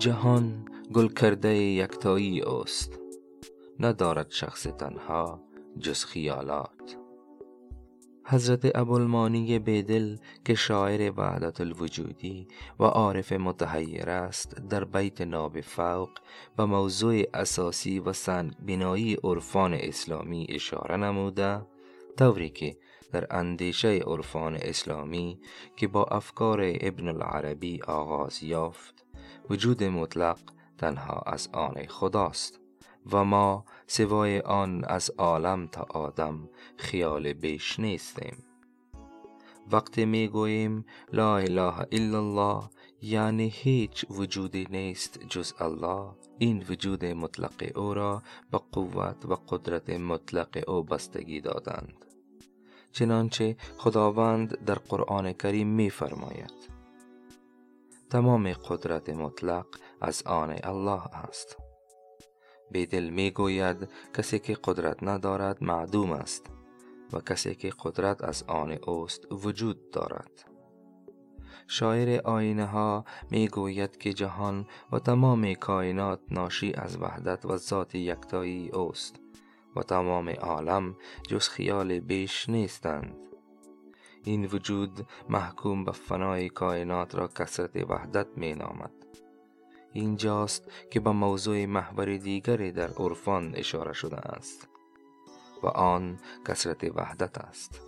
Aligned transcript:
جهان 0.00 0.64
گل 0.92 1.08
کرده 1.08 1.54
یکتایی 1.56 2.42
است 2.42 2.98
ندارد 3.80 4.30
شخص 4.30 4.62
تنها 4.62 5.40
جز 5.78 6.04
خیالات. 6.04 6.96
حضرت 8.24 8.76
ابوالمانی 8.76 9.58
بیدل 9.58 10.16
که 10.44 10.54
شاعر 10.54 11.12
وحدت 11.16 11.60
الوجودی 11.60 12.48
و 12.78 12.84
عارف 12.84 13.32
متحیر 13.32 14.10
است 14.10 14.54
در 14.54 14.84
بیت 14.84 15.20
ناب 15.20 15.60
فوق 15.60 16.10
به 16.56 16.64
موضوع 16.64 17.22
اساسی 17.34 18.00
و 18.00 18.12
سنگ 18.12 18.52
بینایی 18.62 19.16
عرفان 19.24 19.74
اسلامی 19.74 20.46
اشاره 20.48 20.96
نموده 20.96 21.62
طوری 22.18 22.50
که 22.50 22.76
در 23.12 23.26
اندیشه 23.30 23.88
عرفان 23.88 24.54
اسلامی 24.54 25.40
که 25.76 25.88
با 25.88 26.04
افکار 26.04 26.60
ابن 26.80 27.08
العربی 27.08 27.82
آغاز 27.82 28.42
یافت. 28.42 29.09
وجود 29.50 29.84
مطلق 29.84 30.38
تنها 30.78 31.22
از 31.26 31.48
آن 31.52 31.86
خداست 31.88 32.60
و 33.12 33.24
ما 33.24 33.64
سوای 33.86 34.40
آن 34.40 34.84
از 34.84 35.10
عالم 35.18 35.66
تا 35.66 35.86
آدم 35.90 36.48
خیال 36.76 37.32
بیش 37.32 37.80
نیستیم. 37.80 38.44
وقتی 39.72 40.04
می 40.04 40.28
گوییم 40.28 40.84
لا 41.12 41.36
اله 41.36 41.74
الا 41.92 42.18
الله 42.18 42.62
یعنی 43.02 43.48
هیچ 43.48 44.06
وجودی 44.10 44.66
نیست 44.70 45.20
جز 45.28 45.52
الله 45.58 46.10
این 46.38 46.64
وجود 46.68 47.04
مطلق 47.04 47.72
او 47.78 47.94
را 47.94 48.22
به 48.50 48.60
قوت 48.72 49.26
و 49.26 49.34
قدرت 49.34 49.90
مطلق 49.90 50.64
او 50.68 50.82
بستگی 50.82 51.40
دادند. 51.40 52.04
چنانچه 52.92 53.56
خداوند 53.78 54.64
در 54.64 54.74
قرآن 54.74 55.32
کریم 55.32 55.68
می 55.68 55.90
فرماید 55.90 56.79
تمام 58.10 58.52
قدرت 58.52 59.10
مطلق 59.10 59.66
از 60.00 60.22
آن 60.22 60.56
الله 60.64 61.16
است. 61.16 61.56
بیدل 62.70 63.08
می 63.08 63.30
گوید 63.30 63.88
کسی 64.16 64.38
که 64.38 64.56
قدرت 64.64 65.02
ندارد 65.02 65.64
معدوم 65.64 66.12
است 66.12 66.46
و 67.12 67.20
کسی 67.20 67.54
که 67.54 67.72
قدرت 67.84 68.24
از 68.24 68.42
آن 68.42 68.72
اوست 68.72 69.32
وجود 69.32 69.90
دارد. 69.90 70.44
شاعر 71.66 72.20
آینه 72.20 72.66
ها 72.66 73.04
می 73.30 73.48
گوید 73.48 73.96
که 73.96 74.12
جهان 74.12 74.66
و 74.92 74.98
تمام 74.98 75.54
کائنات 75.54 76.20
ناشی 76.30 76.72
از 76.74 76.96
وحدت 76.96 77.46
و 77.46 77.56
ذات 77.56 77.94
یکتایی 77.94 78.68
اوست 78.68 79.20
و 79.76 79.82
تمام 79.82 80.28
عالم 80.28 80.96
جز 81.28 81.48
خیال 81.48 82.00
بیش 82.00 82.48
نیستند. 82.48 83.29
این 84.24 84.44
وجود 84.44 85.06
محکوم 85.28 85.84
به 85.84 85.92
فنای 85.92 86.48
کائنات 86.48 87.14
را 87.14 87.28
کسرت 87.28 87.90
وحدت 87.90 88.26
می 88.36 88.52
نامد 88.52 88.92
اینجاست 89.92 90.70
که 90.90 91.00
به 91.00 91.10
موضوع 91.10 91.66
محور 91.66 92.16
دیگری 92.16 92.72
در 92.72 92.90
عرفان 92.90 93.54
اشاره 93.54 93.92
شده 93.92 94.16
است 94.16 94.68
و 95.62 95.66
آن 95.66 96.18
کسرت 96.48 96.84
وحدت 96.94 97.38
است. 97.38 97.80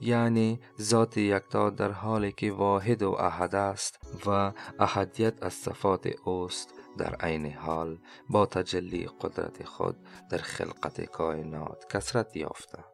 یعنی 0.00 0.60
ذات 0.80 1.16
یکتا 1.16 1.70
در 1.70 1.90
حالی 1.90 2.32
که 2.32 2.52
واحد 2.52 3.02
و 3.02 3.10
احد 3.12 3.54
است 3.54 3.98
و 4.26 4.52
احدیت 4.78 5.42
از 5.42 5.52
صفات 5.52 6.06
اوست 6.24 6.74
در 6.98 7.14
عین 7.14 7.52
حال 7.52 7.98
با 8.28 8.46
تجلی 8.46 9.08
قدرت 9.20 9.64
خود 9.64 9.96
در 10.30 10.38
خلقت 10.38 11.00
کائنات 11.00 11.96
کسرت 11.96 12.36
یافته 12.36 12.84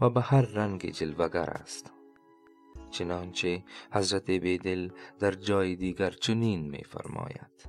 و 0.00 0.10
به 0.10 0.20
هر 0.20 0.42
رنگ 0.42 0.90
جلوگر 0.90 1.50
است. 1.50 1.92
چنانچه 2.92 3.64
حضرت 3.92 4.30
بیدل 4.30 4.90
در 5.18 5.30
جای 5.30 5.76
دیگر 5.76 6.10
چنین 6.10 6.70
می 6.70 6.84
فرماید 6.84 7.68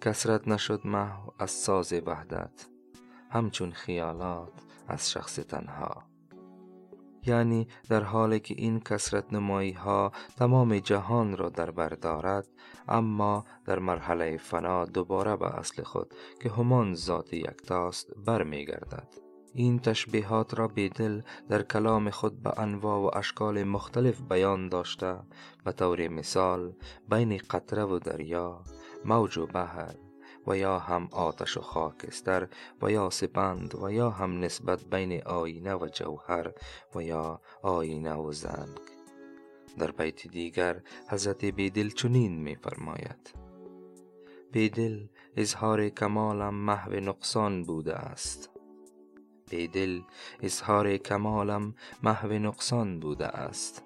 کسرت 0.00 0.48
نشد 0.48 0.80
محو 0.86 1.30
از 1.38 1.50
ساز 1.50 1.92
وحدت 1.92 2.68
همچون 3.30 3.72
خیالات 3.72 4.52
از 4.88 5.10
شخص 5.10 5.34
تنها. 5.34 6.02
یعنی 7.26 7.68
در 7.88 8.02
حالی 8.02 8.40
که 8.40 8.54
این 8.58 8.80
کسرت 8.80 9.32
نمایی 9.32 9.72
ها 9.72 10.12
تمام 10.36 10.78
جهان 10.78 11.36
را 11.36 11.48
در 11.48 11.70
بر 11.70 11.88
دارد 11.88 12.48
اما 12.88 13.44
در 13.64 13.78
مرحله 13.78 14.36
فنا 14.36 14.84
دوباره 14.84 15.36
به 15.36 15.46
اصل 15.46 15.82
خود 15.82 16.14
که 16.42 16.50
همان 16.50 16.94
ذات 16.94 17.32
یکتاست 17.32 18.10
برمیگردد. 18.26 19.23
این 19.54 19.78
تشبیهات 19.78 20.58
را 20.58 20.68
بیدل 20.68 21.20
در 21.48 21.62
کلام 21.62 22.10
خود 22.10 22.42
به 22.42 22.60
انواع 22.60 22.98
و 22.98 23.18
اشکال 23.18 23.64
مختلف 23.64 24.20
بیان 24.20 24.68
داشته 24.68 25.16
به 25.64 25.72
طور 25.72 26.08
مثال 26.08 26.72
بین 27.08 27.40
قطره 27.50 27.84
و 27.84 27.98
دریا 27.98 28.64
موج 29.04 29.38
و 29.38 29.46
بحر 29.46 29.94
و 30.46 30.56
یا 30.56 30.78
هم 30.78 31.08
آتش 31.12 31.56
و 31.56 31.60
خاکستر 31.60 32.48
و 32.82 32.90
یا 32.90 33.10
سپند 33.10 33.74
و 33.82 33.90
یا 33.90 34.10
هم 34.10 34.40
نسبت 34.40 34.84
بین 34.84 35.22
آینه 35.22 35.74
و 35.74 35.88
جوهر 35.88 36.52
و 36.94 37.02
یا 37.02 37.40
آینه 37.62 38.14
و 38.14 38.32
زنگ. 38.32 38.78
در 39.78 39.90
بیت 39.90 40.28
دیگر 40.28 40.80
حضرت 41.08 41.44
بیدل 41.44 41.88
چنین 41.88 42.42
می 42.42 42.54
فرماید. 42.54 43.34
بیدل 44.52 45.06
اظهار 45.36 45.88
کمالم 45.88 46.54
محو 46.54 46.92
نقصان 47.00 47.64
بوده 47.64 47.94
است. 47.94 48.53
بیدل 49.50 50.00
اظهار 50.40 50.96
کمالم 50.96 51.74
محو 52.02 52.32
نقصان 52.32 53.00
بوده 53.00 53.26
است. 53.26 53.82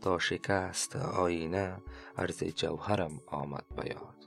تا 0.00 0.18
شکست 0.18 0.96
آینه 0.96 1.76
عرض 2.18 2.44
جوهرم 2.44 3.20
آمد 3.26 3.64
بیاد 3.76 4.20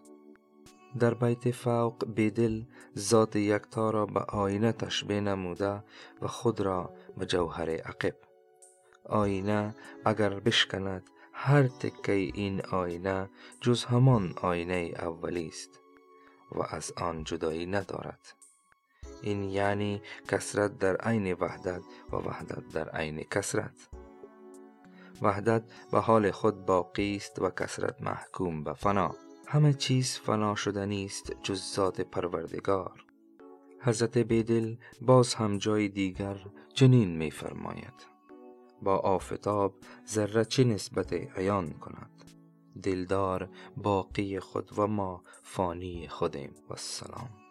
در 1.00 1.14
بیت 1.14 1.52
فوق 1.52 2.06
بیدل 2.16 2.64
ذات 2.98 3.36
یکتا 3.36 3.90
را 3.90 4.06
به 4.06 4.20
آینه 4.20 4.72
تشبه 4.72 5.22
نموده 5.22 5.84
و 6.22 6.28
خود 6.28 6.62
را 6.62 6.94
به 7.18 7.26
جوهر 7.26 7.70
عقب. 7.70 8.16
آینه 9.06 9.76
اگر 10.06 10.40
بشکند 10.40 11.10
هر 11.34 11.68
تکه 11.68 12.12
این 12.12 12.66
آینه 12.66 13.30
جز 13.62 13.86
همان 13.86 14.34
آینه 14.42 14.94
اولی 15.00 15.48
است 15.48 15.80
و 16.52 16.62
از 16.70 16.92
آن 16.98 17.24
جدایی 17.24 17.66
ندارد. 17.66 18.43
این 19.24 19.44
یعنی 19.44 20.02
کسرت 20.28 20.78
در 20.78 20.96
عین 20.96 21.34
وحدت 21.34 21.82
و 22.12 22.16
وحدت 22.16 22.68
در 22.74 22.90
عین 22.90 23.24
کسرت 23.24 23.90
وحدت 25.22 25.64
به 25.92 26.00
حال 26.00 26.32
خود 26.32 26.66
باقی 26.66 27.16
است 27.16 27.42
و 27.42 27.50
کسرت 27.50 28.02
محکوم 28.02 28.64
به 28.64 28.74
فنا. 28.74 29.16
همه 29.48 29.74
چیز 29.74 30.18
فنا 30.18 30.56
شدنی 30.56 31.06
است 31.06 31.34
جز 31.44 31.74
ذات 31.74 32.02
پروردگار. 32.02 33.06
حضرت 33.80 34.18
بیدل 34.18 34.76
باز 35.02 35.34
هم 35.34 35.58
جای 35.58 35.90
دیگر 35.90 36.46
چنین 36.74 37.18
می 37.18 37.32
فرماید 37.32 38.14
با 38.82 38.98
آفتاب 38.98 39.76
ذره 40.08 40.46
چه 40.46 40.64
نسبت 40.64 41.14
عیان 41.14 41.70
کند؟ 41.74 42.10
دلدار 42.84 43.50
باقی 43.78 44.40
خود 44.40 44.80
و 44.80 44.88
ما 44.88 45.24
فانی 45.44 46.08
خودیم. 46.08 46.52
و 46.70 46.74
السلام 46.74 47.43